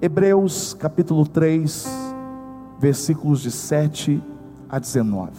[0.00, 1.88] Hebreus capítulo 3,
[2.78, 4.22] versículos de 7
[4.68, 5.32] a 19.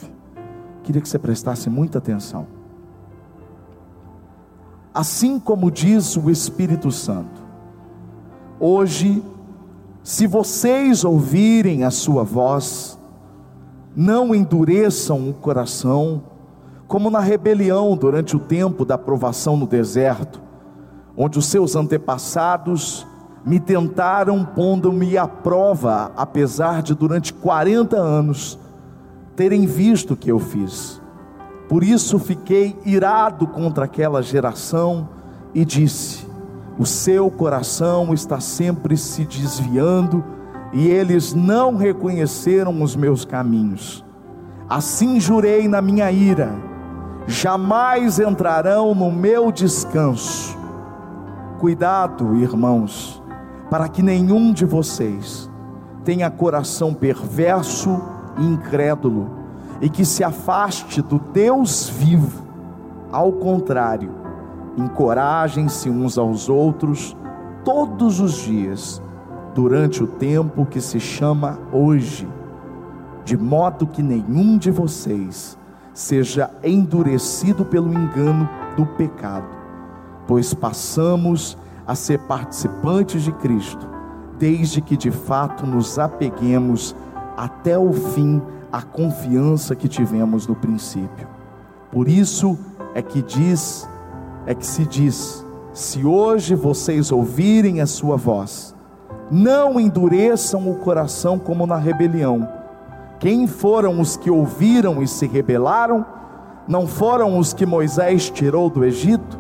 [0.83, 2.45] Queria que você prestasse muita atenção.
[4.93, 7.41] Assim como diz o Espírito Santo,
[8.59, 9.23] hoje,
[10.03, 12.99] se vocês ouvirem a sua voz,
[13.95, 16.21] não endureçam o coração,
[16.85, 20.41] como na rebelião durante o tempo da provação no deserto,
[21.15, 23.07] onde os seus antepassados
[23.45, 28.59] me tentaram pondo-me à prova, apesar de durante 40 anos
[29.35, 31.01] terem visto o que eu fiz.
[31.67, 35.07] Por isso fiquei irado contra aquela geração
[35.53, 36.27] e disse:
[36.77, 40.23] O seu coração está sempre se desviando
[40.73, 44.03] e eles não reconheceram os meus caminhos.
[44.67, 46.51] Assim jurei na minha ira:
[47.27, 50.57] jamais entrarão no meu descanso.
[51.59, 53.18] Cuidado, irmãos
[53.69, 55.49] para que nenhum de vocês
[56.03, 58.01] tenha coração perverso
[58.37, 59.29] e incrédulo
[59.81, 62.43] e que se afaste do Deus vivo.
[63.11, 64.11] Ao contrário,
[64.77, 67.15] encorajem-se uns aos outros
[67.63, 69.01] todos os dias,
[69.53, 72.27] durante o tempo que se chama hoje,
[73.25, 75.57] de modo que nenhum de vocês
[75.93, 79.47] seja endurecido pelo engano do pecado,
[80.25, 81.57] pois passamos
[81.89, 83.89] a ser participantes de Cristo,
[84.37, 86.95] desde que de fato nos apeguemos
[87.35, 88.39] até o fim
[88.71, 91.27] à confiança que tivemos no princípio.
[91.91, 92.55] Por isso
[92.93, 93.89] é que diz,
[94.45, 98.75] é que se diz: se hoje vocês ouvirem a sua voz,
[99.31, 102.47] não endureçam o coração como na rebelião.
[103.19, 106.05] Quem foram os que ouviram e se rebelaram?
[106.67, 109.38] Não foram os que Moisés tirou do Egito?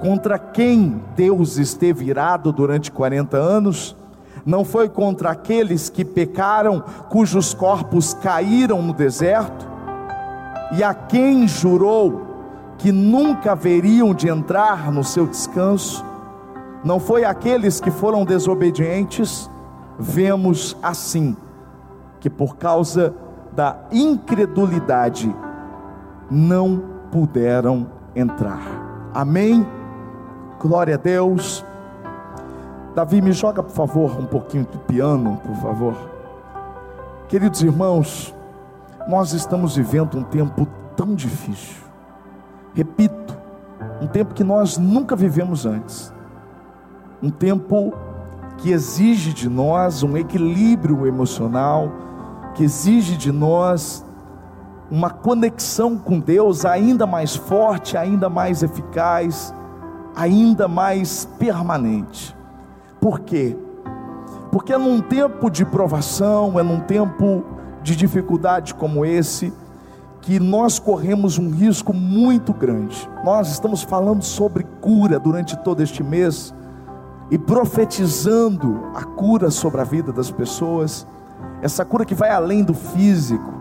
[0.00, 3.96] Contra quem Deus esteve irado durante 40 anos?
[4.46, 9.68] Não foi contra aqueles que pecaram, cujos corpos caíram no deserto?
[10.76, 12.26] E a quem jurou
[12.78, 16.04] que nunca haveriam de entrar no seu descanso?
[16.84, 19.50] Não foi aqueles que foram desobedientes?
[19.98, 21.36] Vemos assim
[22.20, 23.12] que por causa
[23.52, 25.34] da incredulidade
[26.30, 28.62] não puderam entrar.
[29.12, 29.66] Amém?
[30.60, 31.64] Glória a Deus.
[32.92, 35.94] Davi, me joga, por favor, um pouquinho do piano, por favor.
[37.28, 38.34] Queridos irmãos,
[39.06, 40.66] nós estamos vivendo um tempo
[40.96, 41.76] tão difícil.
[42.74, 43.38] Repito,
[44.02, 46.12] um tempo que nós nunca vivemos antes.
[47.22, 47.94] Um tempo
[48.56, 51.88] que exige de nós um equilíbrio emocional,
[52.54, 54.04] que exige de nós
[54.90, 59.54] uma conexão com Deus ainda mais forte, ainda mais eficaz
[60.18, 62.36] ainda mais permanente.
[63.00, 63.56] Por quê?
[64.50, 67.44] Porque é num tempo de provação, é num tempo
[67.84, 69.52] de dificuldade como esse,
[70.20, 73.08] que nós corremos um risco muito grande.
[73.24, 76.52] Nós estamos falando sobre cura durante todo este mês
[77.30, 81.06] e profetizando a cura sobre a vida das pessoas,
[81.62, 83.54] essa cura que vai além do físico,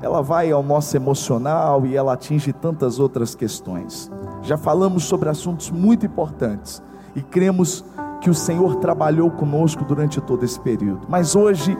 [0.00, 4.10] ela vai ao nosso emocional e ela atinge tantas outras questões.
[4.42, 6.82] Já falamos sobre assuntos muito importantes
[7.14, 7.84] e cremos
[8.20, 11.06] que o Senhor trabalhou conosco durante todo esse período.
[11.08, 11.76] Mas hoje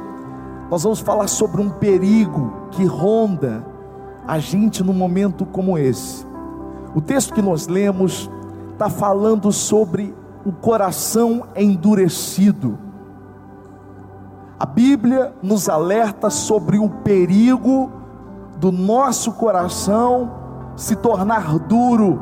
[0.70, 3.64] nós vamos falar sobre um perigo que ronda
[4.26, 6.26] a gente num momento como esse.
[6.94, 8.30] O texto que nós lemos
[8.72, 10.14] está falando sobre
[10.44, 12.78] o coração endurecido.
[14.58, 17.90] A Bíblia nos alerta sobre o perigo
[18.58, 20.30] do nosso coração
[20.76, 22.20] se tornar duro,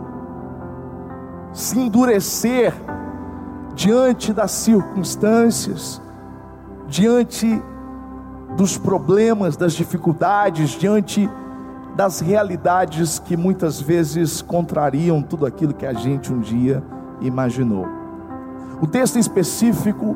[1.57, 2.75] se endurecer
[3.75, 6.03] diante das circunstâncias,
[6.87, 7.63] diante
[8.59, 11.31] dos problemas, das dificuldades, diante
[11.97, 16.85] das realidades que muitas vezes contrariam tudo aquilo que a gente um dia
[17.23, 17.87] imaginou.
[18.83, 20.15] O texto específico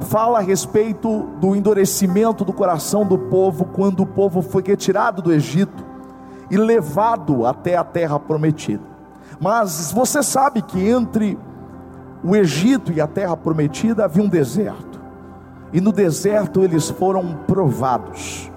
[0.00, 5.32] fala a respeito do endurecimento do coração do povo quando o povo foi retirado do
[5.32, 5.82] Egito
[6.50, 8.93] e levado até a terra prometida.
[9.40, 11.38] Mas você sabe que entre
[12.22, 15.00] o Egito e a terra prometida havia um deserto.
[15.72, 18.50] E no deserto eles foram provados.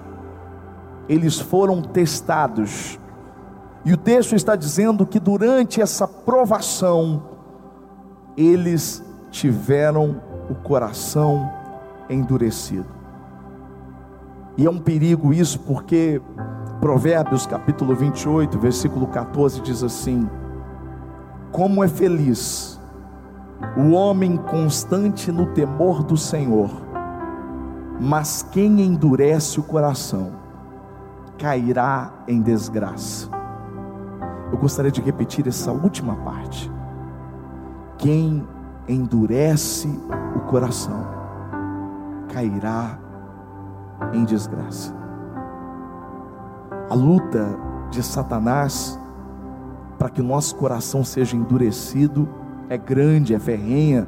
[1.08, 2.98] Eles foram testados.
[3.84, 7.22] E o texto está dizendo que durante essa provação
[8.36, 11.52] eles tiveram o coração
[12.08, 12.86] endurecido.
[14.56, 16.20] E é um perigo isso, porque
[16.80, 20.28] Provérbios capítulo 28, versículo 14 diz assim:
[21.50, 22.78] Como é feliz
[23.76, 26.70] o homem constante no temor do Senhor,
[28.00, 30.30] Mas quem endurece o coração
[31.36, 33.28] cairá em desgraça.
[34.52, 36.70] Eu gostaria de repetir essa última parte.
[37.96, 38.46] Quem
[38.86, 39.88] endurece
[40.36, 41.04] o coração
[42.32, 42.98] cairá
[44.12, 44.94] em desgraça.
[46.88, 47.58] A luta
[47.90, 48.98] de Satanás
[49.98, 52.28] para que o nosso coração seja endurecido
[52.68, 54.06] é grande, é ferrenha,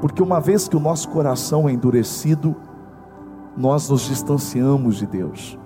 [0.00, 2.54] porque uma vez que o nosso coração é endurecido,
[3.56, 5.58] nós nos distanciamos de Deus.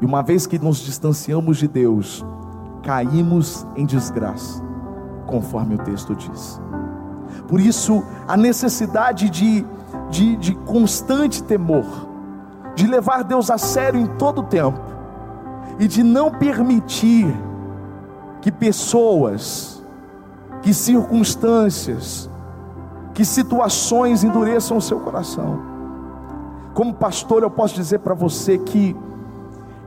[0.00, 2.24] E uma vez que nos distanciamos de Deus,
[2.82, 4.62] caímos em desgraça,
[5.26, 6.60] conforme o texto diz.
[7.46, 9.66] Por isso, a necessidade de,
[10.08, 11.84] de, de constante temor,
[12.74, 14.80] de levar Deus a sério em todo o tempo,
[15.78, 17.26] e de não permitir
[18.40, 19.82] que pessoas,
[20.62, 22.30] que circunstâncias,
[23.14, 25.60] que situações endureçam o seu coração.
[26.74, 28.96] Como pastor, eu posso dizer para você que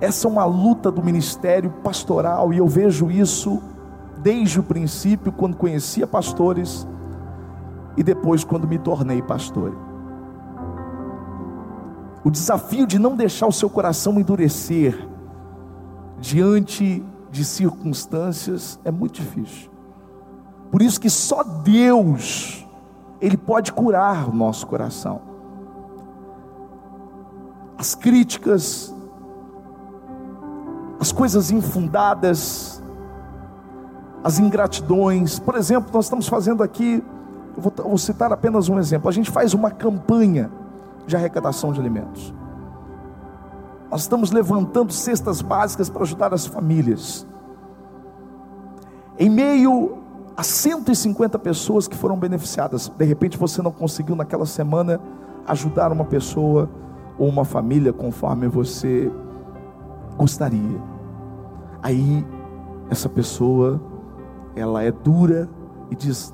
[0.02, 3.62] essa é uma luta do ministério pastoral e eu vejo isso
[4.18, 6.88] desde o princípio, quando conhecia pastores
[7.96, 9.76] e depois quando me tornei pastor.
[12.24, 15.08] O desafio de não deixar o seu coração endurecer
[16.20, 19.72] diante de circunstâncias é muito difícil.
[20.70, 22.68] Por isso que só Deus
[23.20, 25.22] ele pode curar o nosso coração.
[27.78, 28.94] As críticas,
[31.00, 32.82] as coisas infundadas,
[34.24, 35.40] as ingratidões.
[35.40, 37.04] Por exemplo, nós estamos fazendo aqui,
[37.56, 39.10] eu vou, vou citar apenas um exemplo.
[39.10, 40.52] A gente faz uma campanha
[41.06, 42.34] de arrecadação de alimentos.
[43.92, 47.28] Nós estamos levantando cestas básicas para ajudar as famílias.
[49.20, 49.98] Em meio
[50.38, 55.02] a 150 pessoas que foram beneficiadas, de repente você não conseguiu naquela semana
[55.46, 56.70] ajudar uma pessoa
[57.20, 59.12] ou uma família conforme você
[60.18, 60.82] gostaria.
[61.84, 62.26] Aí
[62.90, 63.82] essa pessoa,
[64.56, 65.50] ela é dura
[65.90, 66.34] e diz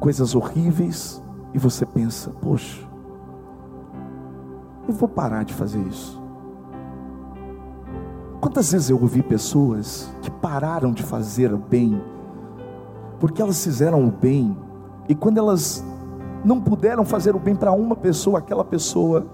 [0.00, 1.22] coisas horríveis
[1.54, 2.80] e você pensa: "Poxa,
[4.88, 6.19] eu vou parar de fazer isso".
[8.40, 12.02] Quantas vezes eu ouvi pessoas que pararam de fazer o bem,
[13.18, 14.56] porque elas fizeram o bem,
[15.06, 15.84] e quando elas
[16.42, 19.26] não puderam fazer o bem para uma pessoa, aquela pessoa,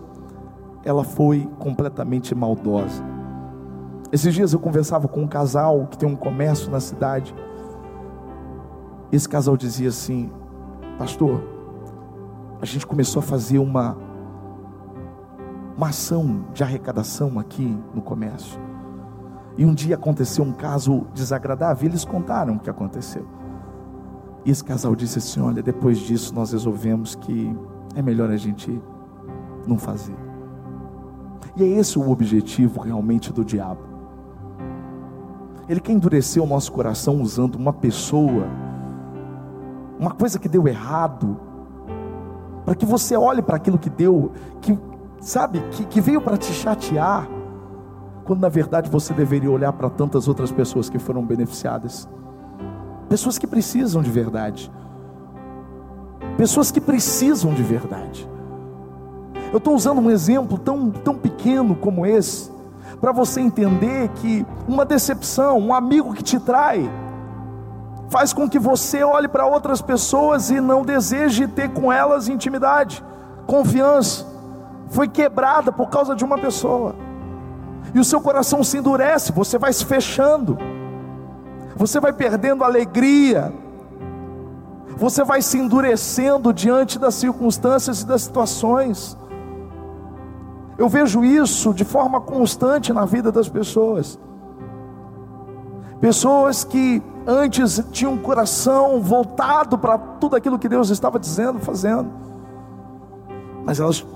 [0.84, 3.00] ela foi completamente maldosa.
[4.10, 7.32] Esses dias eu conversava com um casal que tem um comércio na cidade.
[9.12, 10.30] Esse casal dizia assim:
[10.98, 11.42] Pastor,
[12.60, 13.96] a gente começou a fazer uma,
[15.76, 18.66] uma ação de arrecadação aqui no comércio.
[19.58, 23.26] E um dia aconteceu um caso desagradável, eles contaram o que aconteceu.
[24.44, 27.56] E esse casal disse assim: Olha, depois disso nós resolvemos que
[27.94, 28.80] é melhor a gente
[29.66, 30.14] não fazer.
[31.56, 33.80] E é esse o objetivo realmente do diabo.
[35.68, 38.46] Ele quer endurecer o nosso coração usando uma pessoa,
[39.98, 41.40] uma coisa que deu errado,
[42.64, 44.78] para que você olhe para aquilo que deu, que
[45.18, 47.26] sabe, que, que veio para te chatear,
[48.26, 52.08] quando na verdade você deveria olhar para tantas outras pessoas que foram beneficiadas,
[53.08, 54.70] pessoas que precisam de verdade,
[56.36, 58.28] pessoas que precisam de verdade.
[59.52, 62.50] Eu estou usando um exemplo tão, tão pequeno como esse,
[63.00, 66.90] para você entender que uma decepção, um amigo que te trai,
[68.08, 73.04] faz com que você olhe para outras pessoas e não deseje ter com elas intimidade,
[73.46, 74.26] confiança.
[74.88, 77.05] Foi quebrada por causa de uma pessoa
[77.94, 80.58] e o seu coração se endurece, você vai se fechando,
[81.76, 83.52] você vai perdendo alegria,
[84.96, 89.16] você vai se endurecendo diante das circunstâncias e das situações.
[90.78, 94.18] Eu vejo isso de forma constante na vida das pessoas.
[96.00, 102.10] Pessoas que antes tinham um coração voltado para tudo aquilo que Deus estava dizendo, fazendo,
[103.64, 104.06] mas elas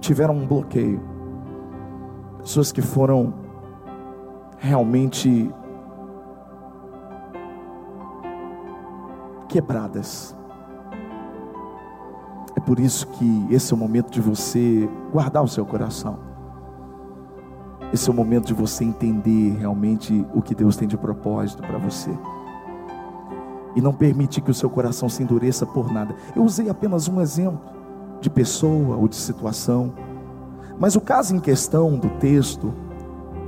[0.00, 1.15] tiveram um bloqueio
[2.46, 3.34] pessoas que foram
[4.56, 5.52] realmente
[9.48, 10.36] quebradas.
[12.56, 16.20] É por isso que esse é o momento de você guardar o seu coração.
[17.92, 21.78] Esse é o momento de você entender realmente o que Deus tem de propósito para
[21.78, 22.16] você.
[23.74, 26.14] E não permitir que o seu coração se endureça por nada.
[26.36, 27.60] Eu usei apenas um exemplo
[28.20, 30.05] de pessoa ou de situação
[30.78, 32.72] mas o caso em questão do texto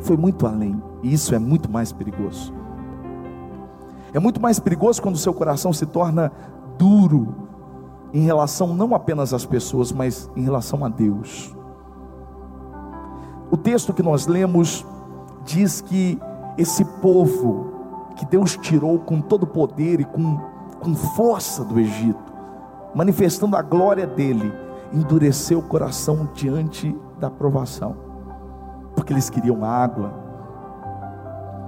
[0.01, 2.53] foi muito além, e isso é muito mais perigoso.
[4.13, 6.33] É muito mais perigoso quando o seu coração se torna
[6.79, 7.35] duro,
[8.13, 11.55] em relação não apenas às pessoas, mas em relação a Deus.
[13.51, 14.87] O texto que nós lemos
[15.45, 16.19] diz que
[16.57, 17.73] esse povo
[18.17, 20.39] que Deus tirou com todo poder e com,
[20.81, 22.33] com força do Egito,
[22.95, 24.53] manifestando a glória dele,
[24.93, 27.97] endureceu o coração diante da provação,
[28.95, 30.13] porque eles queriam água.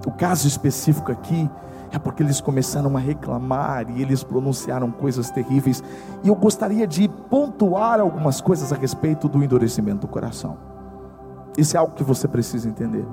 [0.06, 1.50] O caso específico aqui
[1.92, 5.82] é porque eles começaram a reclamar e eles pronunciaram coisas terríveis.
[6.22, 10.56] E eu gostaria de pontuar algumas coisas a respeito do endurecimento do coração.
[11.58, 13.04] Isso é algo que você precisa entender.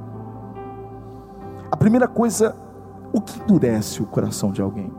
[1.72, 2.56] A primeira coisa,
[3.12, 4.92] o que endurece o coração de alguém?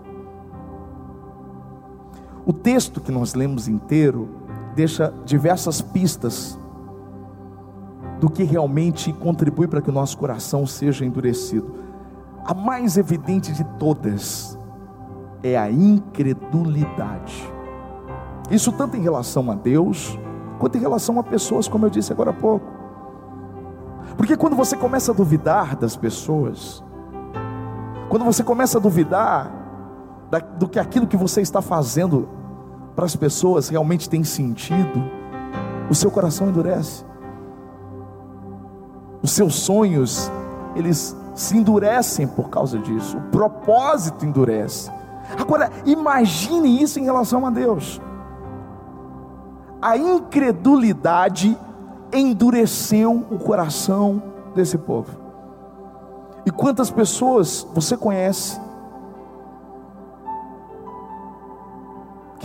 [2.45, 4.29] O texto que nós lemos inteiro
[4.79, 6.57] deixa diversas pistas
[8.21, 11.75] do que realmente contribui para que o nosso coração seja endurecido.
[12.45, 14.57] A mais evidente de todas
[15.43, 17.53] é a incredulidade.
[18.53, 20.17] Isso tanto em relação a Deus,
[20.61, 22.67] quanto em relação a pessoas, como eu disse agora há pouco.
[24.17, 26.85] Porque quando você começa a duvidar das pessoas,
[28.09, 29.53] quando você começa a duvidar
[30.31, 32.38] da, do que aquilo que você está fazendo
[32.99, 35.05] para as pessoas realmente tem sentido,
[35.89, 37.05] o seu coração endurece.
[39.23, 40.29] Os seus sonhos,
[40.75, 43.17] eles se endurecem por causa disso.
[43.17, 44.91] O propósito endurece.
[45.39, 48.01] Agora, imagine isso em relação a Deus.
[49.81, 51.57] A incredulidade
[52.13, 54.21] endureceu o coração
[54.57, 55.17] desse povo.
[56.45, 58.61] E quantas pessoas você conhece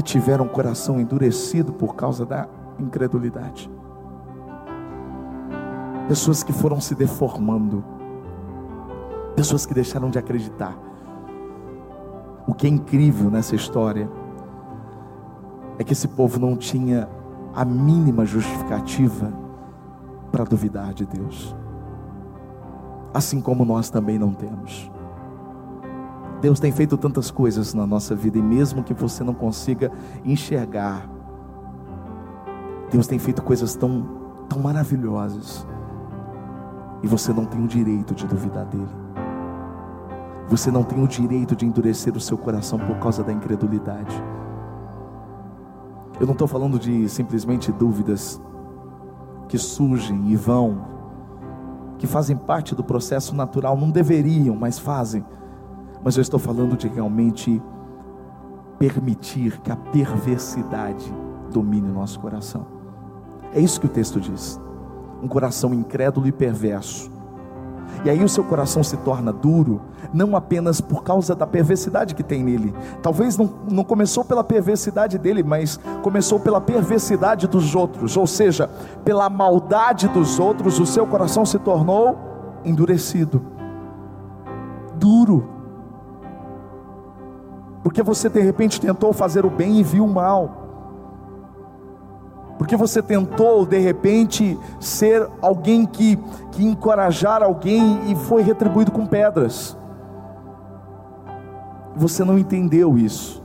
[0.03, 3.71] que tiveram o coração endurecido por causa da incredulidade?
[6.07, 7.83] Pessoas que foram se deformando
[9.35, 10.77] pessoas que deixaram de acreditar.
[12.45, 14.09] O que é incrível nessa história
[15.79, 17.09] é que esse povo não tinha
[17.55, 19.33] a mínima justificativa
[20.31, 21.55] para duvidar de Deus,
[23.13, 24.92] assim como nós também não temos.
[26.43, 29.89] Deus tem feito tantas coisas na nossa vida, e mesmo que você não consiga
[30.25, 31.09] enxergar,
[32.91, 34.05] Deus tem feito coisas tão,
[34.49, 35.65] tão maravilhosas,
[37.01, 38.89] e você não tem o direito de duvidar dEle.
[40.49, 44.21] Você não tem o direito de endurecer o seu coração por causa da incredulidade.
[46.19, 48.41] Eu não estou falando de simplesmente dúvidas
[49.47, 50.85] que surgem e vão,
[51.97, 55.23] que fazem parte do processo natural, não deveriam, mas fazem.
[56.03, 57.61] Mas eu estou falando de realmente
[58.77, 61.13] permitir que a perversidade
[61.51, 62.65] domine o nosso coração.
[63.53, 64.59] É isso que o texto diz.
[65.21, 67.13] Um coração incrédulo e perverso
[68.03, 69.81] e aí o seu coração se torna duro,
[70.13, 72.73] não apenas por causa da perversidade que tem nele.
[73.01, 78.17] Talvez não, não começou pela perversidade dele, mas começou pela perversidade dos outros.
[78.17, 78.69] Ou seja,
[79.05, 82.17] pela maldade dos outros, o seu coração se tornou
[82.65, 83.41] endurecido,
[84.95, 85.49] duro.
[87.83, 90.63] Porque você de repente tentou fazer o bem e viu o mal
[92.63, 96.17] porque você tentou de repente ser alguém que,
[96.51, 99.77] que encorajar alguém e foi retribuído com pedras.
[101.95, 103.43] Você não entendeu isso.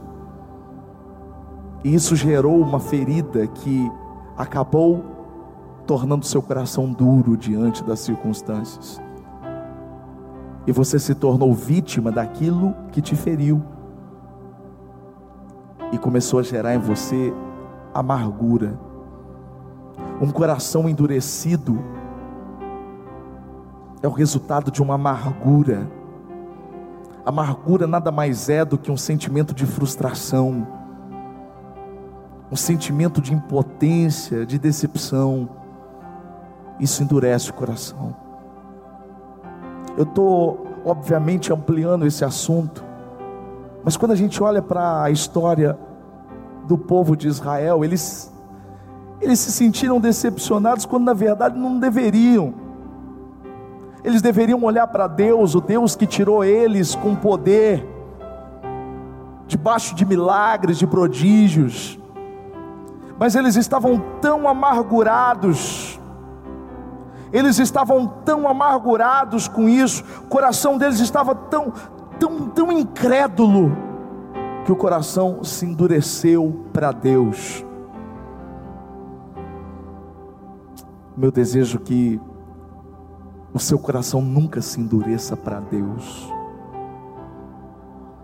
[1.83, 3.91] E isso gerou uma ferida que
[4.37, 5.05] acabou
[5.87, 9.01] tornando seu coração duro diante das circunstâncias.
[10.67, 13.63] E você se tornou vítima daquilo que te feriu.
[15.93, 17.33] E começou a gerar em você
[17.95, 18.79] amargura
[20.21, 21.79] um coração endurecido
[24.03, 25.89] é o resultado de uma amargura.
[27.25, 30.67] Amargura nada mais é do que um sentimento de frustração,
[32.51, 35.49] um sentimento de impotência, de decepção.
[36.81, 38.15] Isso endurece o coração.
[39.97, 42.85] Eu estou, obviamente, ampliando esse assunto,
[43.85, 45.79] mas quando a gente olha para a história
[46.67, 48.33] do povo de Israel, eles
[49.21, 52.55] eles se sentiram decepcionados quando na verdade não deveriam.
[54.05, 57.87] Eles deveriam olhar para Deus, o Deus que tirou eles com poder,
[59.47, 61.99] debaixo de milagres, de prodígios.
[63.19, 65.99] Mas eles estavam tão amargurados,
[67.33, 71.73] eles estavam tão amargurados com isso, o coração deles estava tão,
[72.19, 73.71] tão, tão incrédulo,
[74.65, 77.65] que o coração se endureceu para Deus.
[81.19, 82.21] meu desejo é que
[83.53, 86.33] o seu coração nunca se endureça para Deus,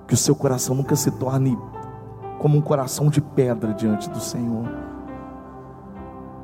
[0.06, 1.58] que o seu coração nunca se torne
[2.38, 4.64] como um coração de pedra diante do Senhor.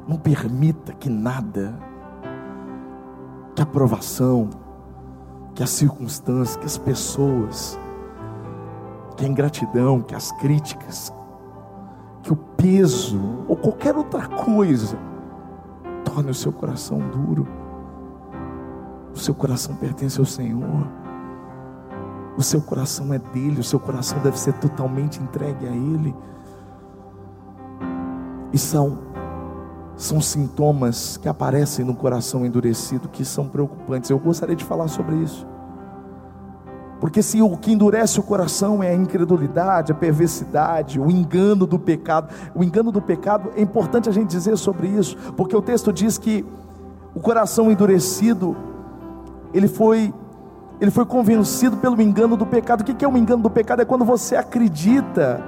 [0.09, 1.79] Não permita que nada,
[3.55, 4.51] que a provação,
[5.61, 7.79] que as circunstâncias, que as pessoas,
[9.15, 11.13] que a ingratidão, que as críticas,
[12.23, 14.97] que o peso ou qualquer outra coisa
[16.03, 17.47] torne o seu coração duro.
[19.15, 20.89] O seu coração pertence ao Senhor.
[22.39, 26.17] O seu coração é dele, o seu coração deve ser totalmente entregue a ele.
[28.51, 29.11] E são
[29.95, 34.09] são sintomas que aparecem no coração endurecido que são preocupantes.
[34.09, 35.50] Eu gostaria de falar sobre isso.
[37.01, 41.79] Porque se o que endurece o coração é a incredulidade, a perversidade, o engano do
[41.79, 45.93] pecado, o engano do pecado, é importante a gente dizer sobre isso, porque o texto
[45.93, 46.45] diz que
[47.15, 48.55] o coração endurecido,
[49.55, 50.13] ele foi
[50.81, 52.81] ele foi convencido pelo engano do pecado.
[52.81, 53.83] O que é o engano do pecado?
[53.83, 55.43] É quando você acredita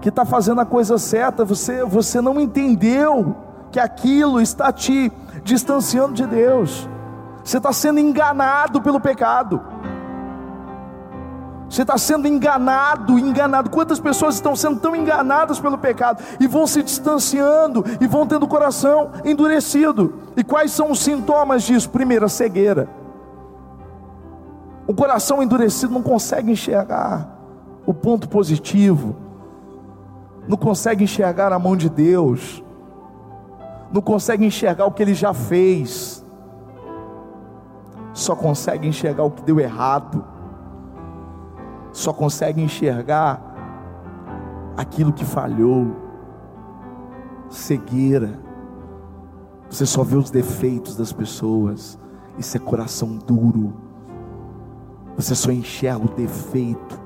[0.00, 3.34] que está fazendo a coisa certa, você, você não entendeu
[3.72, 6.88] que aquilo está te distanciando de Deus,
[7.42, 9.60] você está sendo enganado pelo pecado.
[11.68, 13.68] Você está sendo enganado, enganado.
[13.68, 18.44] Quantas pessoas estão sendo tão enganadas pelo pecado e vão se distanciando e vão tendo
[18.44, 20.14] o coração endurecido?
[20.36, 21.90] E quais são os sintomas disso?
[21.90, 22.88] Primeiro, a cegueira.
[24.86, 27.28] O coração endurecido não consegue enxergar
[27.84, 29.14] o ponto positivo,
[30.48, 32.64] não consegue enxergar a mão de Deus,
[33.92, 36.24] não consegue enxergar o que ele já fez,
[38.14, 40.24] só consegue enxergar o que deu errado
[41.92, 43.48] só consegue enxergar
[44.76, 45.96] aquilo que falhou,
[47.50, 48.38] cegueira.
[49.68, 51.98] Você só vê os defeitos das pessoas.
[52.38, 53.74] Isso é coração duro.
[55.16, 57.00] Você só enxerga o defeito.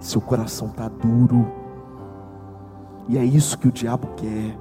[0.00, 1.50] Seu coração está duro.
[3.08, 4.56] E é isso que o diabo quer.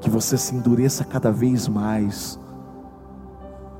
[0.00, 2.38] Que você se endureça cada vez mais.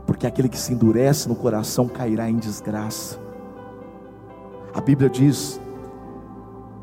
[0.07, 3.24] Porque aquele que se endurece no coração cairá em desgraça.
[4.75, 5.61] A Bíblia diz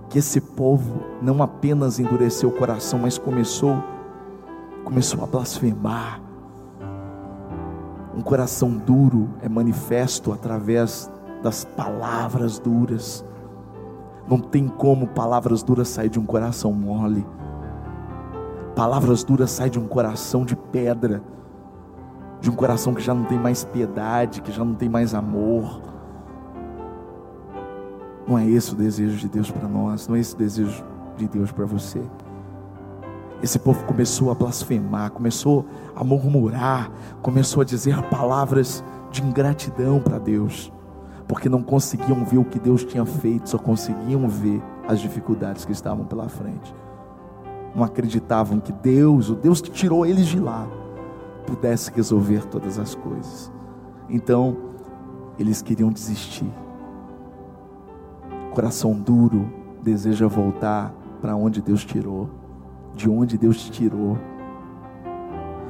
[0.10, 3.84] que esse povo não apenas endureceu o coração, mas começou
[4.86, 6.21] começou a blasfemar.
[8.15, 11.12] Um coração duro é manifesto através
[11.43, 13.25] das palavras duras.
[14.27, 17.25] Não tem como palavras duras sair de um coração mole.
[18.73, 21.21] Palavras duras saem de um coração de pedra,
[22.39, 25.90] de um coração que já não tem mais piedade, que já não tem mais amor
[28.32, 30.86] não é esse o desejo de Deus para nós, não é esse o desejo
[31.17, 32.02] de Deus para você.
[33.44, 36.89] Esse povo começou a blasfemar, começou a murmurar,
[37.22, 40.72] começou a dizer palavras de ingratidão para Deus,
[41.28, 45.74] porque não conseguiam ver o que Deus tinha feito, só conseguiam ver as dificuldades que
[45.74, 46.74] estavam pela frente.
[47.76, 50.65] Não acreditavam que Deus, o Deus que tirou eles de lá,
[51.46, 53.52] pudesse resolver todas as coisas.
[54.08, 54.56] Então,
[55.38, 56.61] eles queriam desistir.
[58.51, 59.49] Coração duro
[59.81, 62.29] deseja voltar para onde Deus tirou,
[62.93, 64.17] de onde Deus te tirou.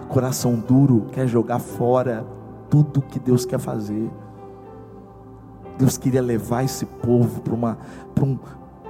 [0.09, 2.25] Coração duro quer jogar fora
[2.71, 4.09] tudo que Deus quer fazer.
[5.77, 7.77] Deus queria levar esse povo para uma,
[8.21, 8.37] um,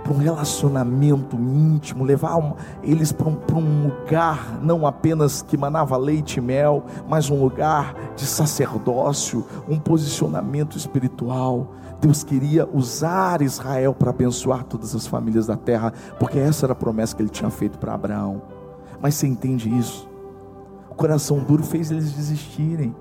[0.04, 5.96] para um relacionamento íntimo, levar eles para um, para um lugar não apenas que manava
[5.98, 11.74] leite e mel, mas um lugar de sacerdócio, um posicionamento espiritual.
[12.00, 16.76] Deus queria usar Israel para abençoar todas as famílias da terra, porque essa era a
[16.76, 18.42] promessa que ele tinha feito para Abraão.
[19.00, 20.10] Mas você entende isso?
[20.90, 22.96] O coração duro fez eles desistirem.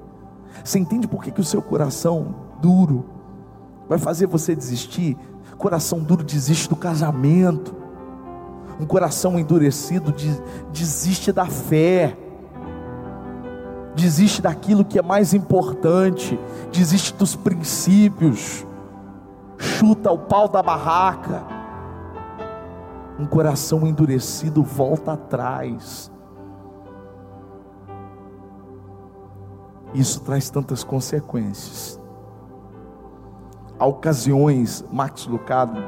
[0.62, 3.04] Você entende por que, que o seu coração duro
[3.88, 5.16] vai fazer você desistir?
[5.60, 7.72] Coração duro desiste do casamento.
[8.80, 10.12] Um coração endurecido
[10.72, 12.16] desiste da fé.
[13.94, 16.38] Desiste daquilo que é mais importante,
[16.72, 18.64] desiste dos princípios
[19.60, 21.44] chuta o pau da barraca.
[23.18, 26.10] Um coração endurecido volta atrás.
[29.92, 31.99] Isso traz tantas consequências.
[33.80, 35.82] Há ocasiões, Max Lucado,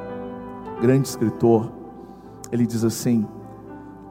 [0.81, 1.71] grande escritor,
[2.51, 3.29] ele diz assim: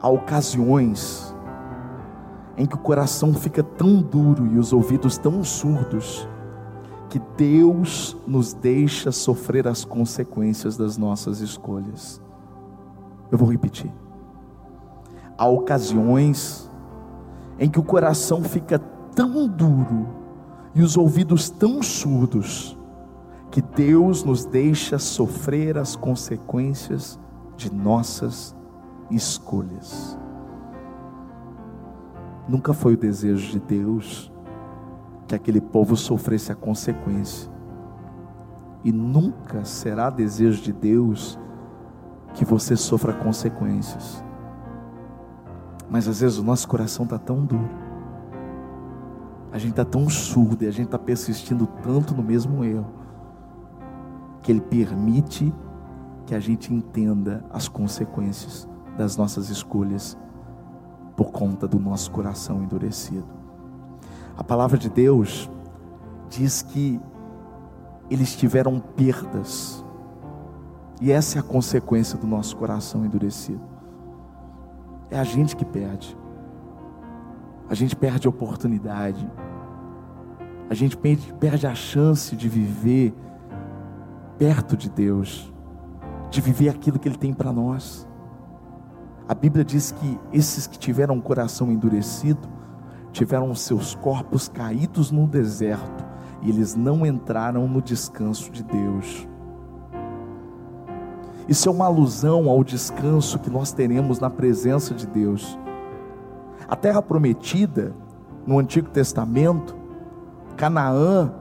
[0.00, 1.34] há ocasiões
[2.56, 6.28] em que o coração fica tão duro e os ouvidos tão surdos,
[7.08, 12.22] que Deus nos deixa sofrer as consequências das nossas escolhas.
[13.32, 13.90] Eu vou repetir.
[15.36, 16.70] Há ocasiões
[17.58, 18.78] em que o coração fica
[19.12, 20.06] tão duro
[20.72, 22.78] e os ouvidos tão surdos,
[23.52, 27.20] que Deus nos deixa sofrer as consequências
[27.54, 28.56] de nossas
[29.10, 30.18] escolhas.
[32.48, 34.32] Nunca foi o desejo de Deus
[35.28, 37.52] que aquele povo sofresse a consequência.
[38.82, 41.38] E nunca será desejo de Deus
[42.32, 44.24] que você sofra consequências.
[45.90, 47.68] Mas às vezes o nosso coração está tão duro,
[49.52, 53.01] a gente está tão surdo e a gente está persistindo tanto no mesmo erro,
[54.42, 55.54] que Ele permite
[56.26, 60.16] que a gente entenda as consequências das nossas escolhas
[61.16, 63.26] por conta do nosso coração endurecido.
[64.36, 65.50] A palavra de Deus
[66.28, 67.00] diz que
[68.10, 69.84] eles tiveram perdas,
[71.00, 73.60] e essa é a consequência do nosso coração endurecido.
[75.10, 76.16] É a gente que perde,
[77.68, 79.30] a gente perde a oportunidade,
[80.68, 83.14] a gente perde a chance de viver
[84.42, 85.54] perto de Deus,
[86.28, 88.08] de viver aquilo que Ele tem para nós.
[89.28, 92.48] A Bíblia diz que esses que tiveram o coração endurecido,
[93.12, 96.04] tiveram seus corpos caídos no deserto,
[96.40, 99.28] e eles não entraram no descanso de Deus.
[101.46, 105.56] Isso é uma alusão ao descanso que nós teremos na presença de Deus.
[106.66, 107.94] A terra prometida,
[108.44, 109.76] no Antigo Testamento,
[110.56, 111.32] Canaã,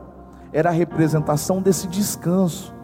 [0.53, 2.79] era a representação desse descanso.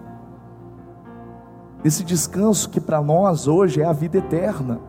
[1.84, 4.80] Esse descanso que para nós hoje é a vida eterna.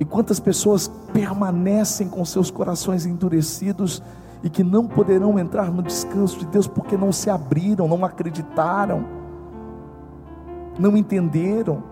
[0.00, 4.02] E quantas pessoas permanecem com seus corações endurecidos
[4.42, 9.04] e que não poderão entrar no descanso de Deus porque não se abriram, não acreditaram,
[10.78, 11.82] não entenderam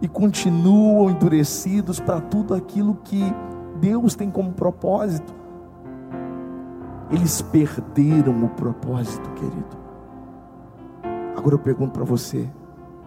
[0.00, 3.22] e continuam endurecidos para tudo aquilo que
[3.80, 5.34] Deus tem como propósito.
[7.10, 9.83] Eles perderam o propósito, querido.
[11.36, 12.48] Agora eu pergunto para você: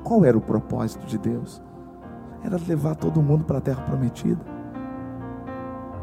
[0.03, 1.61] qual era o propósito de Deus?
[2.43, 4.41] Era levar todo mundo para a terra prometida.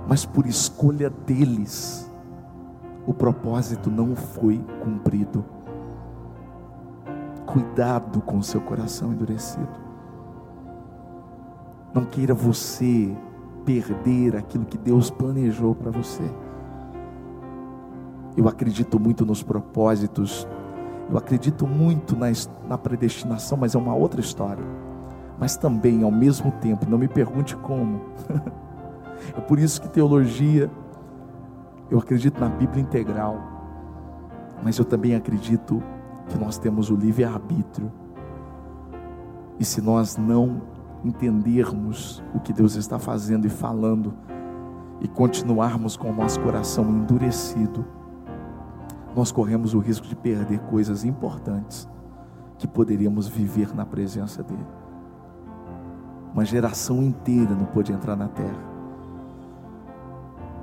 [0.06, 2.10] Mas por escolha deles,
[3.06, 5.44] o propósito não foi cumprido.
[7.46, 9.84] Cuidado com o seu coração endurecido.
[11.94, 13.16] Não queira você
[13.64, 16.24] perder aquilo que Deus planejou para você.
[18.36, 20.46] Eu acredito muito nos propósitos
[21.10, 22.26] eu acredito muito na,
[22.68, 24.64] na predestinação, mas é uma outra história.
[25.38, 28.00] Mas também, ao mesmo tempo, não me pergunte como.
[29.36, 30.70] é por isso que teologia,
[31.90, 33.38] eu acredito na Bíblia integral,
[34.62, 35.82] mas eu também acredito
[36.28, 37.92] que nós temos o livre-arbítrio.
[39.58, 40.62] E se nós não
[41.04, 44.14] entendermos o que Deus está fazendo e falando,
[45.00, 47.84] e continuarmos com o nosso coração endurecido,
[49.14, 51.88] nós corremos o risco de perder coisas importantes
[52.58, 54.66] que poderíamos viver na presença dEle.
[56.32, 58.74] Uma geração inteira não pôde entrar na terra,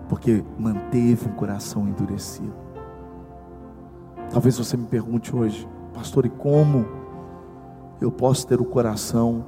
[0.09, 2.53] porque manteve um coração endurecido.
[4.29, 6.85] Talvez você me pergunte hoje, pastor, e como
[8.01, 9.45] eu posso ter o coração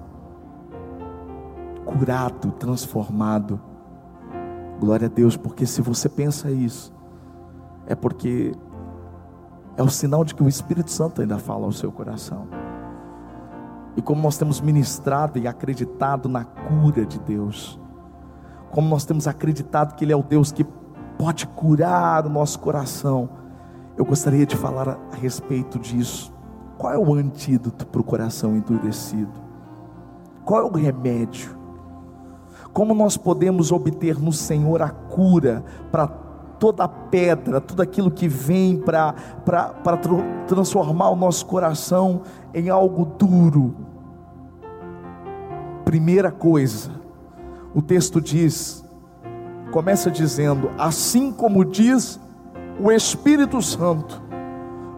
[1.85, 3.59] curado, transformado?
[4.79, 6.93] Glória a Deus, porque se você pensa isso,
[7.85, 8.53] é porque
[9.75, 12.47] é o sinal de que o Espírito Santo ainda fala ao seu coração.
[13.95, 17.79] E como nós temos ministrado e acreditado na cura de Deus,
[18.71, 20.65] como nós temos acreditado que Ele é o Deus que
[21.17, 23.29] pode curar o nosso coração,
[23.95, 26.33] eu gostaria de falar a, respeito disso.
[26.77, 29.31] Qual é o antídoto para o coração endurecido?
[30.43, 31.55] Qual é o remédio?
[32.73, 36.07] Como nós podemos obter no Senhor a cura para
[36.63, 39.13] toda pedra, tudo aquilo que vem para
[40.47, 42.21] transformar o nosso coração
[42.54, 43.76] em algo duro.
[45.84, 46.89] Primeira coisa,
[47.76, 48.82] o texto diz,
[49.73, 52.17] começa dizendo: assim como diz
[52.80, 54.23] o Espírito Santo,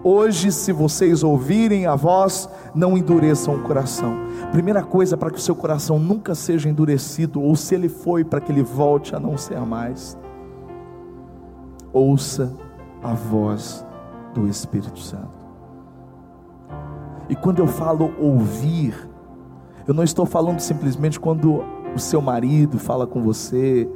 [0.04, 4.16] hoje, se vocês ouvirem a voz, não endureçam o coração.
[4.52, 8.40] Primeira coisa para que o seu coração nunca seja endurecido, ou se ele foi, para
[8.40, 10.16] que ele volte a não ser mais
[11.96, 12.54] ouça
[13.02, 13.86] a voz
[14.34, 15.34] do Espírito Santo.
[17.30, 19.10] E quando eu falo ouvir,
[19.88, 21.64] eu não estou falando simplesmente quando
[21.96, 23.90] o seu marido fala com você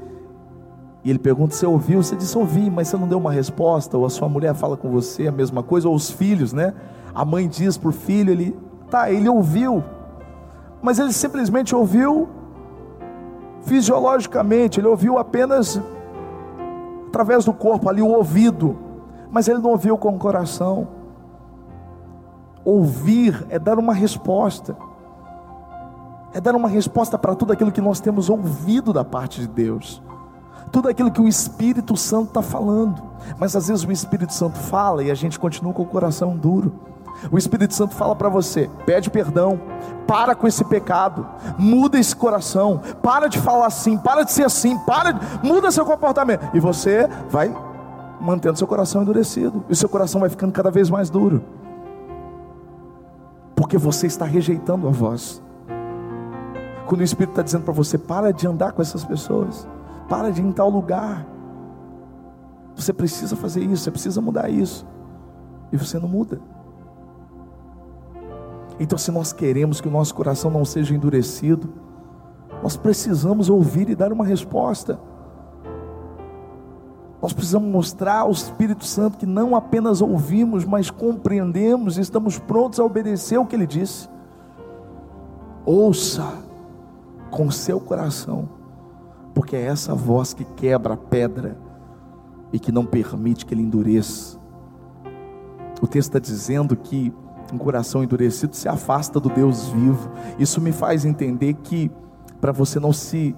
[1.03, 4.05] e ele pergunta se ouviu, você diz ouvi, mas você não deu uma resposta, ou
[4.05, 6.73] a sua mulher fala com você a mesma coisa, ou os filhos, né?
[7.13, 8.57] A mãe diz para o filho, ele,
[8.89, 9.83] tá, ele ouviu,
[10.81, 12.27] mas ele simplesmente ouviu
[13.61, 15.81] fisiologicamente, ele ouviu apenas
[17.19, 18.77] através do corpo ali, o ouvido,
[19.29, 20.87] mas ele não ouviu com o coração.
[22.63, 24.77] Ouvir é dar uma resposta,
[26.33, 30.01] é dar uma resposta para tudo aquilo que nós temos ouvido da parte de Deus,
[30.71, 33.03] tudo aquilo que o Espírito Santo está falando.
[33.37, 36.73] Mas às vezes o Espírito Santo fala e a gente continua com o coração duro.
[37.31, 39.59] O Espírito Santo fala para você: pede perdão,
[40.07, 41.27] para com esse pecado,
[41.57, 45.85] muda esse coração, para de falar assim, para de ser assim, para, de, muda seu
[45.85, 46.49] comportamento.
[46.53, 47.55] E você vai
[48.19, 51.43] mantendo seu coração endurecido, e seu coração vai ficando cada vez mais duro,
[53.55, 55.41] porque você está rejeitando a voz.
[56.85, 59.67] Quando o Espírito está dizendo para você: para de andar com essas pessoas,
[60.07, 61.25] para de ir em tal lugar.
[62.75, 64.87] Você precisa fazer isso, você precisa mudar isso,
[65.71, 66.39] e você não muda.
[68.79, 71.69] Então, se nós queremos que o nosso coração não seja endurecido,
[72.63, 74.99] nós precisamos ouvir e dar uma resposta.
[77.21, 82.79] Nós precisamos mostrar ao Espírito Santo que não apenas ouvimos, mas compreendemos e estamos prontos
[82.79, 84.07] a obedecer o que ele disse.
[85.65, 86.25] Ouça
[87.29, 88.47] com seu coração,
[89.33, 91.57] porque é essa voz que quebra a pedra
[92.53, 94.39] e que não permite que ele endureça.
[95.81, 97.13] O texto está dizendo que
[97.53, 100.09] um coração endurecido se afasta do Deus vivo.
[100.37, 101.91] Isso me faz entender que
[102.39, 103.35] para você não se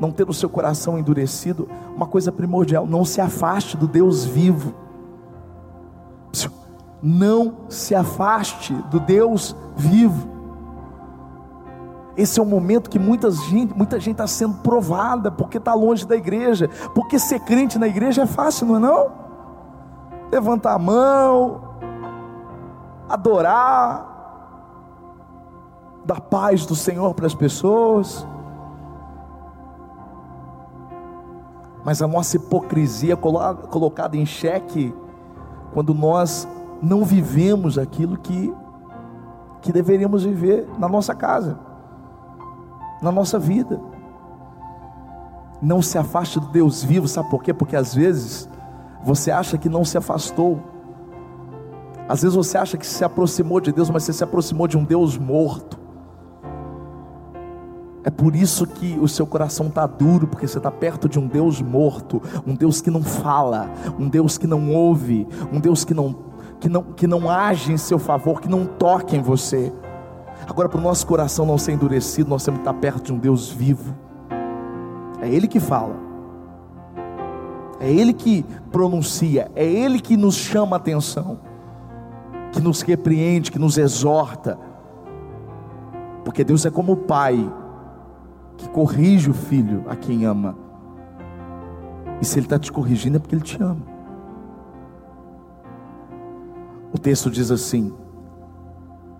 [0.00, 4.74] não ter o seu coração endurecido, uma coisa primordial, não se afaste do Deus vivo.
[7.02, 10.28] Não se afaste do Deus vivo.
[12.16, 16.06] Esse é um momento que muita gente muita gente está sendo provada porque está longe
[16.06, 16.68] da igreja.
[16.94, 19.10] Porque ser crente na igreja é fácil, não é não?
[20.30, 21.71] Levantar a mão,
[23.12, 24.08] adorar,
[26.02, 28.26] dar paz do Senhor para as pessoas.
[31.84, 34.94] Mas a nossa hipocrisia colocada em xeque
[35.74, 36.48] quando nós
[36.80, 38.54] não vivemos aquilo que,
[39.60, 41.58] que deveríamos viver na nossa casa,
[43.02, 43.78] na nossa vida.
[45.60, 47.52] Não se afaste do Deus vivo, sabe por quê?
[47.52, 48.48] Porque às vezes
[49.04, 50.71] você acha que não se afastou,
[52.12, 54.84] às vezes você acha que se aproximou de Deus, mas você se aproximou de um
[54.84, 55.78] Deus morto.
[58.04, 61.26] É por isso que o seu coração está duro, porque você está perto de um
[61.26, 65.94] Deus morto, um Deus que não fala, um Deus que não ouve, um Deus que
[65.94, 66.14] não,
[66.60, 69.72] que não, que não age em seu favor, que não toca em você.
[70.46, 73.18] Agora, para o nosso coração não ser endurecido, nós temos que estar perto de um
[73.18, 73.94] Deus vivo.
[75.22, 75.96] É Ele que fala,
[77.80, 81.50] é Ele que pronuncia, é Ele que nos chama a atenção
[82.52, 84.58] que nos repreende, que nos exorta.
[86.24, 87.52] Porque Deus é como o pai
[88.58, 90.56] que corrige o filho a quem ama.
[92.20, 93.82] E se ele está te corrigindo é porque ele te ama.
[96.92, 97.92] O texto diz assim: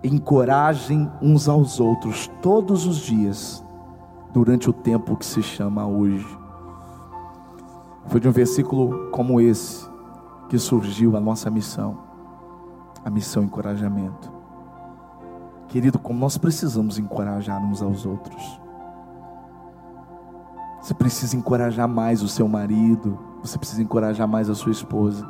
[0.04, 3.64] encorajem uns aos outros todos os dias,
[4.32, 6.26] durante o tempo que se chama hoje.
[8.06, 9.88] Foi de um versículo como esse
[10.48, 12.11] que surgiu a nossa missão
[13.04, 14.32] a missão encorajamento.
[15.68, 18.60] Querido, como nós precisamos encorajar uns aos outros.
[20.80, 25.28] Você precisa encorajar mais o seu marido, você precisa encorajar mais a sua esposa.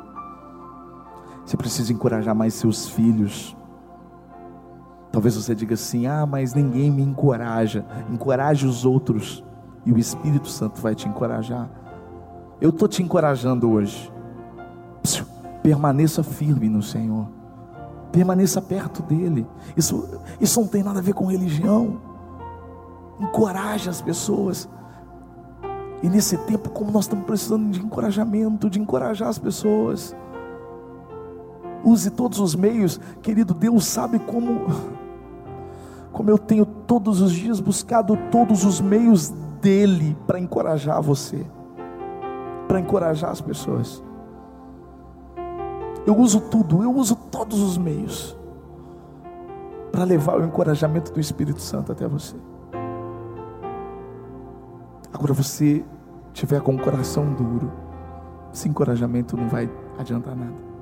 [1.45, 3.55] Você precisa encorajar mais seus filhos.
[5.11, 7.85] Talvez você diga assim: "Ah, mas ninguém me encoraja".
[8.09, 9.43] Encoraje os outros
[9.85, 11.69] e o Espírito Santo vai te encorajar.
[12.59, 14.11] Eu estou te encorajando hoje.
[15.61, 17.42] Permaneça firme no Senhor
[18.13, 19.45] permaneça perto dele.
[19.75, 20.07] Isso,
[20.39, 21.99] isso não tem nada a ver com religião.
[23.19, 24.69] Encoraje as pessoas.
[26.03, 30.15] E nesse tempo, como nós estamos precisando de encorajamento, de encorajar as pessoas.
[31.83, 34.67] Use todos os meios, querido Deus sabe como
[36.13, 41.45] como eu tenho todos os dias buscado todos os meios dele para encorajar você,
[42.67, 44.01] para encorajar as pessoas.
[46.05, 48.37] Eu uso tudo, eu uso todos os meios
[49.91, 52.35] para levar o encorajamento do Espírito Santo até você.
[55.13, 55.85] Agora você
[56.33, 57.71] tiver com o coração duro,
[58.51, 60.73] esse encorajamento não vai adiantar nada.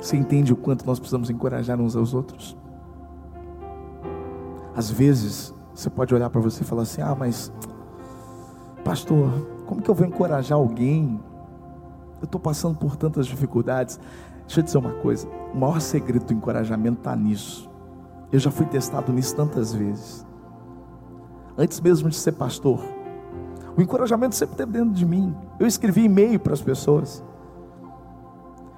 [0.00, 2.56] Você entende o quanto nós precisamos encorajar uns aos outros?
[4.74, 7.52] Às vezes, você pode olhar para você e falar assim: ah, mas,
[8.84, 9.30] pastor,
[9.66, 11.20] como que eu vou encorajar alguém
[12.20, 13.98] eu estou passando por tantas dificuldades.
[14.40, 17.68] Deixa eu dizer uma coisa: o maior segredo do encorajamento está nisso.
[18.30, 20.26] Eu já fui testado nisso tantas vezes.
[21.56, 22.80] Antes mesmo de ser pastor,
[23.76, 25.34] o encorajamento sempre esteve dentro de mim.
[25.58, 27.24] Eu escrevi e-mail para as pessoas.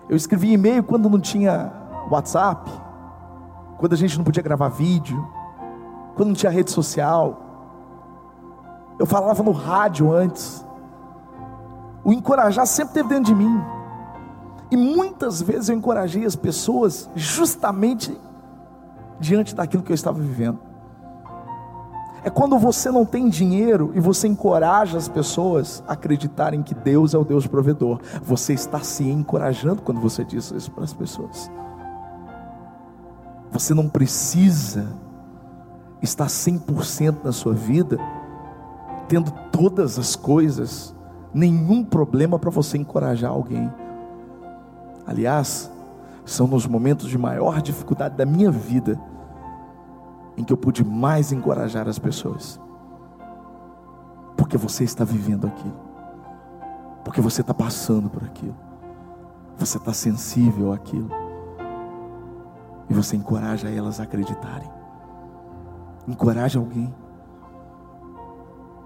[0.08, 1.72] Eu escrevia e-mail quando não tinha
[2.10, 2.70] WhatsApp,
[3.78, 5.26] quando a gente não podia gravar vídeo,
[6.16, 7.40] quando não tinha rede social.
[8.98, 10.66] Eu falava no rádio antes.
[12.04, 13.60] O encorajar sempre teve dentro de mim.
[14.70, 18.16] E muitas vezes eu encorajei as pessoas justamente
[19.18, 20.58] diante daquilo que eu estava vivendo.
[22.22, 27.14] É quando você não tem dinheiro e você encoraja as pessoas a acreditarem que Deus
[27.14, 27.98] é o Deus provedor.
[28.22, 31.50] Você está se encorajando quando você diz isso para as pessoas.
[33.50, 34.86] Você não precisa
[36.02, 37.98] estar 100% na sua vida,
[39.08, 40.94] tendo todas as coisas,
[41.32, 43.72] nenhum problema para você encorajar alguém.
[45.06, 45.70] Aliás,
[46.24, 49.00] são nos momentos de maior dificuldade da minha vida
[50.36, 52.60] em que eu pude mais encorajar as pessoas.
[54.36, 55.78] Porque você está vivendo aquilo.
[57.04, 58.56] Porque você está passando por aquilo.
[59.58, 61.10] Você está sensível àquilo.
[62.88, 64.70] E você encoraja elas a acreditarem.
[66.08, 66.94] Encoraja alguém.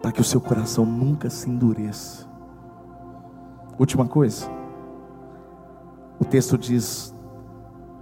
[0.02, 2.33] Para que o seu coração nunca se endureça.
[3.78, 4.48] Última coisa.
[6.20, 7.12] O texto diz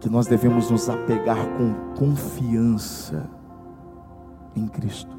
[0.01, 3.29] que nós devemos nos apegar com confiança
[4.55, 5.17] em Cristo.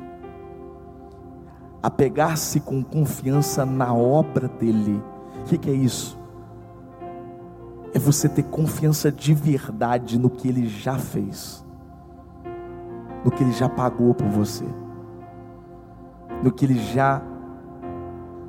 [1.81, 5.03] Apegar-se com confiança na obra dEle.
[5.41, 6.19] O que, que é isso?
[7.93, 11.65] É você ter confiança de verdade no que Ele já fez,
[13.23, 14.65] no que Ele já pagou por você,
[16.41, 17.21] no que Ele já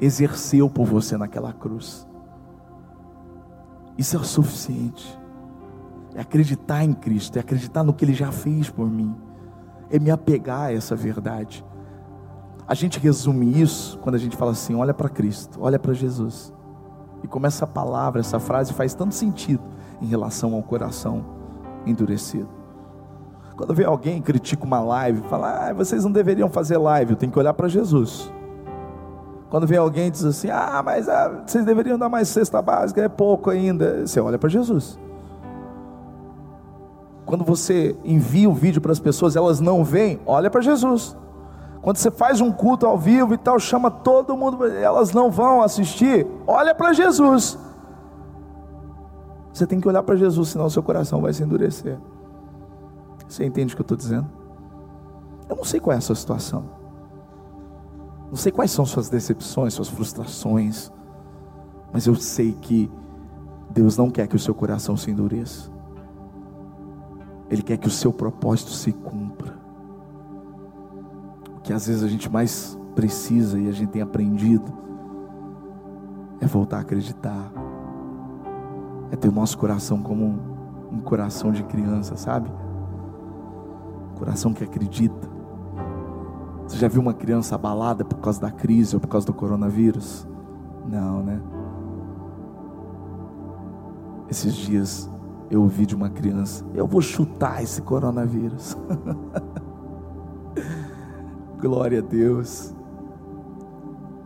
[0.01, 2.07] exerceu por você naquela cruz.
[3.97, 5.19] Isso é o suficiente.
[6.15, 9.17] É acreditar em Cristo, é acreditar no que Ele já fez por mim,
[9.91, 11.65] é me apegar a essa verdade.
[12.67, 16.53] A gente resume isso quando a gente fala assim: olha para Cristo, olha para Jesus.
[17.23, 19.63] E como essa palavra, essa frase faz tanto sentido
[20.01, 21.25] em relação ao coração
[21.87, 22.49] endurecido.
[23.57, 27.31] Quando vem alguém critica uma live, fala, ah, vocês não deveriam fazer live, eu tenho
[27.31, 28.33] que olhar para Jesus.
[29.55, 33.01] Quando vem alguém e diz assim, ah, mas ah, vocês deveriam dar mais cesta básica,
[33.01, 34.05] é pouco ainda.
[34.05, 34.99] Você olha para Jesus.
[37.25, 41.17] Quando você envia o vídeo para as pessoas, elas não vêm, olha para Jesus.
[41.81, 45.63] Quando você faz um culto ao vivo e tal, chama todo mundo, elas não vão
[45.63, 47.57] assistir, olha para Jesus.
[49.53, 51.97] Você tem que olhar para Jesus, senão seu coração vai se endurecer.
[53.29, 54.27] Você entende o que eu estou dizendo?
[55.49, 56.83] Eu não sei qual é a sua situação.
[58.35, 60.91] Não sei quais são suas decepções, suas frustrações,
[61.93, 62.91] mas eu sei que
[63.71, 65.71] Deus não quer que o seu coração se endureça.
[67.49, 69.57] Ele quer que o seu propósito se cumpra.
[71.57, 74.77] O que às vezes a gente mais precisa e a gente tem aprendido
[76.41, 77.53] é voltar a acreditar.
[79.13, 80.41] É ter o nosso coração como
[80.91, 82.51] um, coração de criança, sabe?
[84.19, 85.34] Coração que acredita
[86.67, 90.27] você já viu uma criança abalada por causa da crise ou por causa do coronavírus?
[90.89, 91.41] Não, né?
[94.31, 95.11] Esses dias
[95.51, 98.77] eu ouvi de uma criança: Eu vou chutar esse coronavírus.
[101.61, 102.75] Glória a Deus.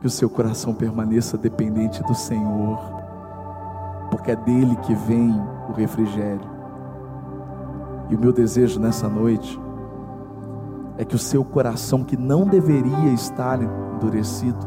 [0.01, 2.79] Que o seu coração permaneça dependente do Senhor,
[4.13, 5.35] porque é dele que vem
[5.69, 6.49] o refrigério.
[8.09, 9.59] E o meu desejo nessa noite
[10.99, 14.67] é que o seu coração, que não deveria estar endurecido,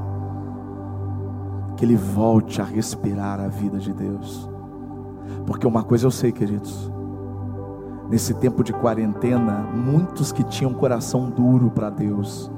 [1.76, 4.50] que ele volte a respirar a vida de Deus.
[5.46, 6.90] Porque uma coisa eu sei, queridos,
[8.10, 12.50] nesse tempo de quarentena, muitos que tinham coração duro para Deus,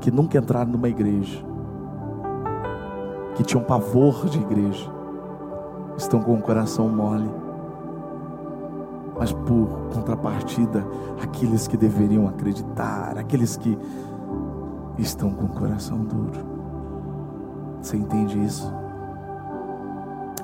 [0.00, 1.42] que nunca entraram numa igreja,
[3.36, 4.92] que tinham pavor de igreja,
[5.96, 7.43] estão com o coração mole
[9.18, 10.84] mas por contrapartida,
[11.22, 13.78] aqueles que deveriam acreditar, aqueles que
[14.98, 16.40] estão com o coração duro.
[17.80, 18.72] Você entende isso?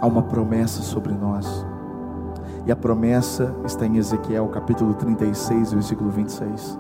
[0.00, 1.66] Há uma promessa sobre nós.
[2.66, 6.78] E a promessa está em Ezequiel capítulo 36, versículo 26.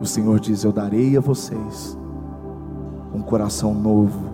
[0.00, 1.96] O Senhor diz: Eu darei a vocês
[3.14, 4.30] um coração novo,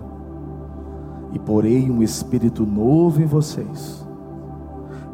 [1.33, 4.08] e porei um espírito novo em vocês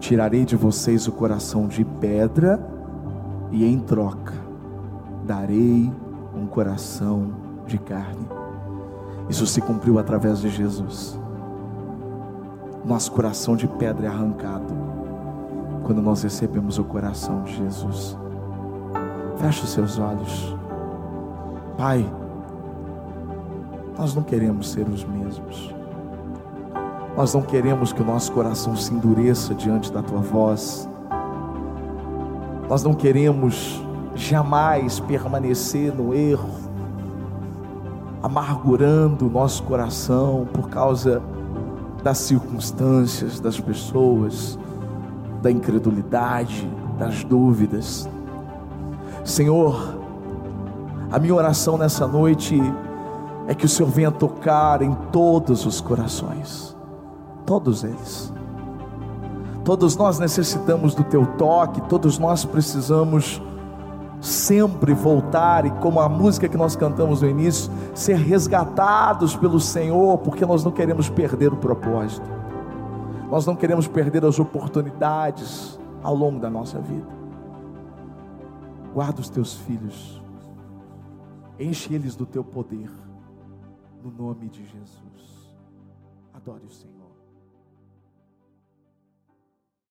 [0.05, 2.63] Tirarei de vocês o coração de pedra,
[3.49, 4.35] e em troca
[5.25, 5.91] darei
[6.31, 7.31] um coração
[7.65, 8.27] de carne.
[9.27, 11.19] Isso se cumpriu através de Jesus.
[12.85, 14.75] Nosso coração de pedra é arrancado
[15.83, 18.15] quando nós recebemos o coração de Jesus.
[19.37, 20.55] Feche os seus olhos.
[21.79, 22.05] Pai,
[23.97, 25.74] nós não queremos ser os mesmos.
[27.15, 30.89] Nós não queremos que o nosso coração se endureça diante da tua voz.
[32.69, 33.81] Nós não queremos
[34.15, 36.49] jamais permanecer no erro,
[38.21, 41.21] amargurando o nosso coração por causa
[42.03, 44.59] das circunstâncias, das pessoas,
[45.41, 48.09] da incredulidade, das dúvidas.
[49.23, 49.97] Senhor,
[51.11, 52.61] a minha oração nessa noite
[53.47, 56.74] é que o Senhor venha tocar em todos os corações,
[57.45, 58.33] todos eles.
[59.63, 63.41] Todos nós necessitamos do teu toque, todos nós precisamos
[64.21, 70.17] sempre voltar e como a música que nós cantamos no início, ser resgatados pelo Senhor,
[70.19, 72.27] porque nós não queremos perder o propósito.
[73.29, 77.07] Nós não queremos perder as oportunidades ao longo da nossa vida.
[78.93, 80.21] Guarda os teus filhos.
[81.59, 82.89] Enche eles do teu poder.
[84.03, 85.55] No nome de Jesus.
[86.33, 86.94] Adore o Senhor.